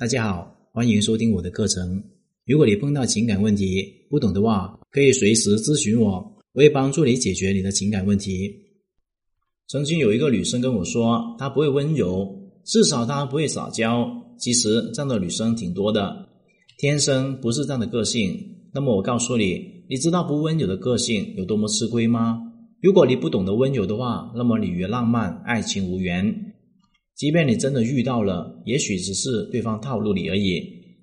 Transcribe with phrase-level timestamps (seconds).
[0.00, 2.02] 大家好，欢迎收听我的课程。
[2.46, 6.12] 如果你碰到情感问题不懂的话，可以随时咨询我，
[6.54, 8.50] 我会帮助你解决你的情感问题。
[9.68, 12.26] 曾经有一个女生跟我说，她不会温柔，
[12.64, 14.08] 至少她不会撒娇。
[14.38, 16.30] 其实这样的女生挺多的，
[16.78, 18.34] 天生不是这样的个性。
[18.72, 22.40] 那么我告诉你，你知道不温柔的个性有多么吃亏吗？
[22.80, 26.49] 如果你不懂得温柔的话，那么你与浪漫爱情无缘。
[27.20, 30.58] 即便你真的遇到了，也许只是对方套路你而已。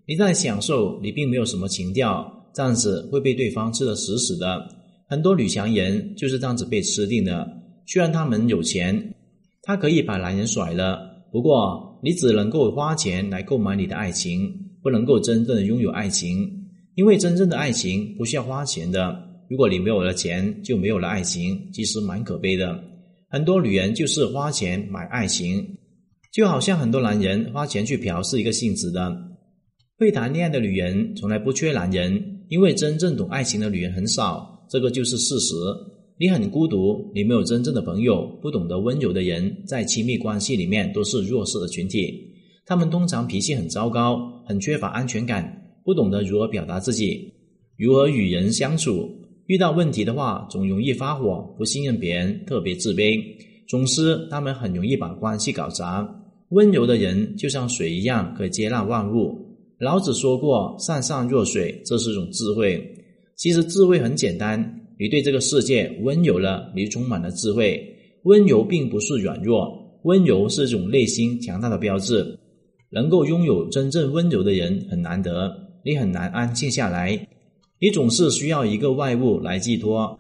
[0.07, 4.67] 你在享受，你并没有什么情调，这样子会被对方吃得死死的。
[5.07, 7.48] 很多女强人就是这样子被吃定的。
[7.85, 9.13] 虽然他们有钱，
[9.62, 10.99] 他可以把男人甩了，
[11.31, 16.52] 不过你只能够花钱来购买你的爱情，不能够真正的拥有爱情。
[16.95, 19.15] 因为真正的爱情不需要花钱的。
[19.52, 22.84] 如果你没有了钱，就没有了爱情，其实蛮可悲的。
[23.29, 25.63] 很多女人就是花钱买爱情，
[26.31, 29.16] 就好像很多男人花钱去嫖是一个性质的。
[29.98, 35.55] 会谈恋爱的女人从来不缺男人，因为真正懂爱情的女人很少，这个就是事实。
[36.20, 42.12] 你很孤独，你没有真正的朋友，不懂得温柔的人，在亲密关系里面都是弱势的群体。
[42.66, 47.34] 他们通常脾气很糟糕，很缺乏安全感，不懂得如何表达自己，
[47.77, 49.10] 如何与人相处。
[49.46, 53.20] 遇到问题的话，总容易发火，不信任别人，特别自卑。
[53.68, 56.07] 总之，他们很容易把关系搞砸。
[56.49, 59.45] 温柔的人就像水一样，可以接纳万物。
[59.79, 62.84] 老子说过：“善善若水”，这是一种智慧。
[63.35, 67.79] 其实智慧很简单，你对这个世界温柔了，你充满了智慧。
[68.23, 72.39] 温柔并不是软弱，温柔是一种内心强大的标志。
[72.89, 75.53] 能够拥有真正温柔的人很难得，
[75.84, 77.28] 你很难安静下来。
[77.79, 80.17] 你总是需要一个外物来寄托，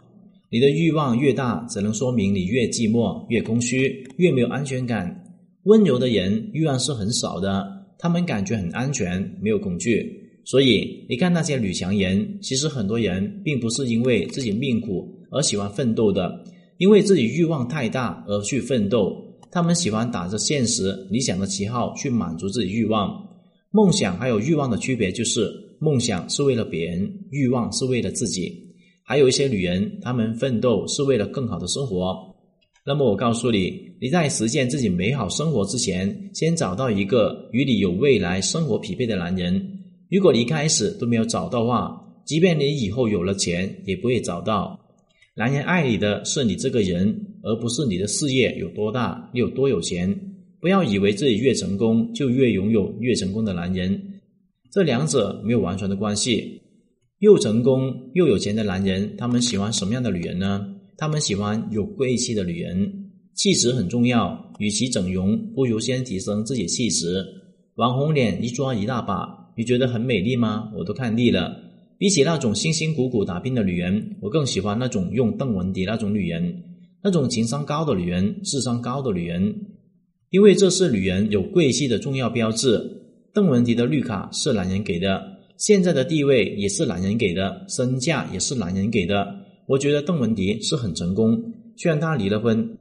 [0.51, 5.23] 你的欲望越大，只能说明你越寂寞、越空虚、越没有安全感。
[5.67, 7.67] 温柔的人欲望是很少的，
[7.99, 10.39] 他们感觉很安全，没有恐惧。
[10.45, 16.41] 所以你看那些女强人，其实很多人并不是因为自己命苦而喜欢奋斗的，
[16.77, 19.13] 因为自己欲望太大而去奋斗。
[19.51, 23.27] 他们喜欢打着现实理想的旗号去满足自己欲望。
[23.71, 25.51] 梦想还有欲望的区别就是。
[25.79, 28.51] 梦想是为了别人，欲望是为了自己。
[29.03, 32.26] 还有一些女人，她们奋斗是为了更好的生活。
[32.87, 39.61] 那么我告诉你，你在实现自己美好生活之前，先找到一个与你有未来生活匹配的男人。
[40.09, 44.79] 如果你一开始都没有找到的话，即便你以后有了钱，也不会找到。
[45.35, 50.17] 男人爱你的是你这个人，而不是你的事业有多大，你有多有钱。
[50.61, 54.01] 不要以为自己越成功，就越拥有越成功的男人。
[54.71, 56.61] 这两者没有完全的关系。
[57.19, 60.75] 又成功又有钱的男人，他们喜欢什么样的女人呢？
[60.97, 64.51] 他们喜欢有贵气的女人，气质很重要。
[64.57, 67.23] 与其整容，不如先提升自己气质。
[67.75, 70.71] 网红脸一抓一大把，你觉得很美丽吗？
[70.75, 71.55] 我都看腻了。
[71.99, 76.63] 比起那种辛辛苦苦打拼的女人，我更喜欢那种用邓文迪那种女人，
[77.03, 79.53] 那种情商高的女人，智商高的女人，
[80.31, 82.81] 因为这是女人有贵气的重要标志。
[83.33, 85.23] 邓文迪的绿卡是男人给的，
[85.57, 89.45] 现在的地位也是男人给的，身价也是男人给的。
[89.67, 91.39] 我觉得邓文迪是很成功，
[91.75, 92.77] 虽然他离了婚，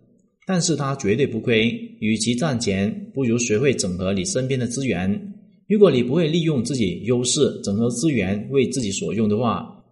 [0.47, 1.69] 但是他绝对不亏。
[1.99, 5.35] 与其赚钱，不如学会整合你身边的资源。
[5.69, 9.85] 如果你不会利用自己优势，整合资源为自己所用的话，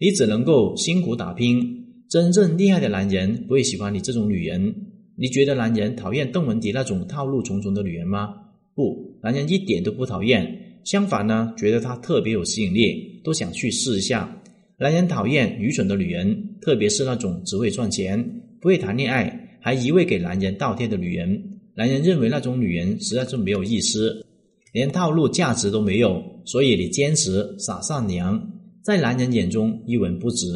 [0.00, 1.84] 你只能够辛苦打拼。
[2.08, 4.74] 真正厉害的男人不会喜欢你这种女人。
[5.16, 8.34] 你觉得男人讨厌邓文迪那种套路重重的女人吗？
[8.74, 9.18] 不。
[9.22, 14.40] 男人一点都不讨厌，相反呢，觉得她特别有吸引力，都想去试一下。
[14.80, 18.24] 男人讨厌愚蠢的女人，特别是那种只会赚钱、
[18.60, 21.58] 不会谈恋爱，还一味给男人倒贴的女人。
[21.74, 24.24] 男人认为那种女人实在是没有意思，
[24.72, 26.22] 连套路价值都没有。
[26.44, 28.40] 所以你坚持傻善良，
[28.84, 30.46] 在男人眼中一文不值。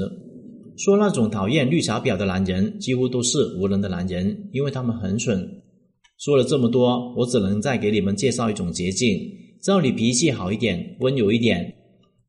[0.76, 5.48] 说那种讨厌绿茶婊的男人，几乎都是无能的男人，因为他们很蠢。
[6.18, 9.18] 说了这么多，我只能再给你们介绍一种捷径：
[9.60, 11.74] 只要你脾气好一点、温柔一点，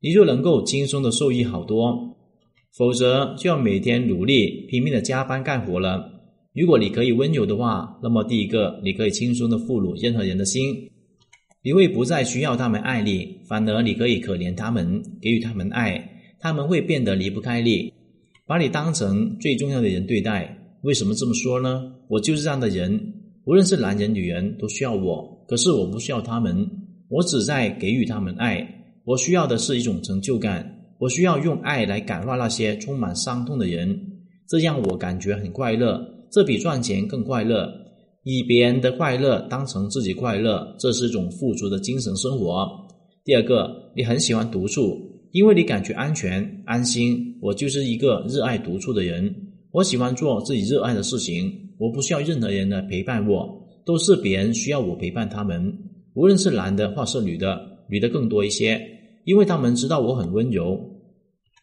[0.04, 2.14] 你就能够轻松的受益好多。
[2.78, 6.12] 否则就要每天努力拼命的加班干活了。
[6.54, 10.90] 如果你可以温柔的话，那么第一个，你可以轻松的俘虏任何人的心，
[11.64, 16.04] 你会不再需要他们爱你，反而你可以可怜他们，给予他们爱，
[16.40, 17.94] 他们会变得离不开你，
[18.46, 20.58] 把你当成最重要的人对待。
[20.82, 21.94] 为什么这么说呢？
[22.10, 23.14] 我就是这样的人。
[23.46, 26.68] 无论是男人女人，都需要我，可是我不需要他们，
[27.08, 28.83] 我只在给予他们爱。
[29.06, 34.00] 我需要的是一种成就感，我需要用爱来感化那些充满伤痛的人，
[34.48, 36.00] 这让我感觉很快乐，
[36.32, 37.70] 这比赚钱更快乐。
[38.24, 42.66] 以别人的快乐当成自己快乐，这是一种富足的精神生活。
[43.26, 44.98] 第二个，你很喜欢独处，
[45.34, 47.38] 因为你感觉安全、安心。
[47.42, 49.36] 我就是一个热爱独处的人，
[49.72, 53.46] 我喜欢做自己热爱的事情，我不需要任何人的陪伴，我
[53.86, 55.74] 都是别人需要我陪伴他们。
[56.14, 57.60] 无论是男的或是女的，
[57.90, 58.80] 女的更多一些，
[59.26, 60.80] 因为他们知道我很温柔。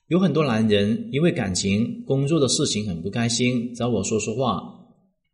[0.08, 4.60] 有很多男人因为感情、工作的事情很不开心，找我说说话。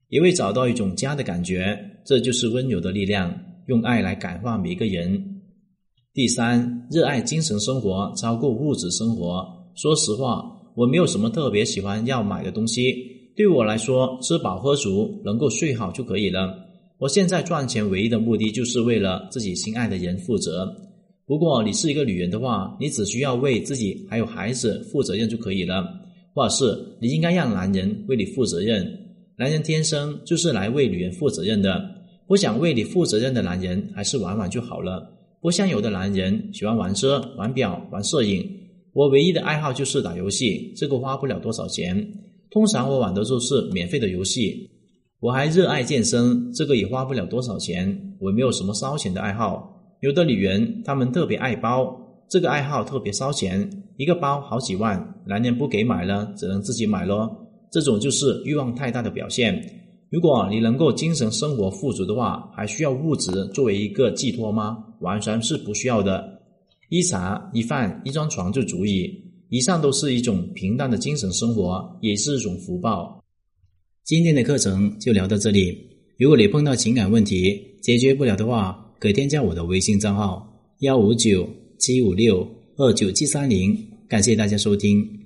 [0.08, 3.34] 也会找到一种家的感觉，这就是温柔的力量，
[3.66, 5.42] 用爱来感化每个人。
[6.12, 9.44] 第三，热爱精神生活，超过物质生活。
[9.74, 10.44] 说实话，
[10.76, 12.94] 我没有什么特别喜欢要买的东西，
[13.36, 16.54] 对我来说，吃饱喝足，能够睡好就可以了。
[16.98, 20.72] 我现在赚钱唯一的目的，就是为了自己心爱的人负责。
[21.26, 25.84] 如果你是一个女人的话，你只需要为自己还有孩子负责任就可以了，
[26.32, 26.64] 或者是
[27.00, 28.86] 你应该让男人为你负责任。
[29.36, 31.84] 男人天生就是来为女人负责任的，
[32.28, 35.04] 不想为你负责任的男人，还是玩玩就好了。
[35.42, 38.48] 不像有的男人喜欢玩车、玩表、玩摄影。
[38.92, 42.08] 我唯一的爱好就是打游戏，这个花不了多少钱。
[42.50, 44.70] 通常我玩的都是免费的游戏。
[45.18, 48.16] 我还热爱健身，这个也花不了多少钱。
[48.20, 49.75] 我没有什么烧钱的爱好。
[50.00, 51.96] 有的女人她们特别爱包，
[52.28, 57.30] 这个爱好特别烧钱，一个包好几万，男人不给买了，只能自己买咯。
[57.70, 59.60] 这种就是欲望太大的表现。
[60.10, 64.78] 如果你能够精神生活富足的话，还需要物质作为一个寄托吗？
[65.00, 66.40] 完全是不需要的。
[66.88, 69.24] 一茶一饭一张床就足以。
[69.48, 73.22] 以上都是一种平淡的精神生活，也是一种福报。
[74.04, 75.76] 今天的课程就聊到这里。
[76.18, 81.48] 如果你碰到情感问题解决不了的话，可添加我的微信账号幺五九
[81.78, 83.96] 七五六二九七三零。
[84.08, 85.25] 感谢大家收听。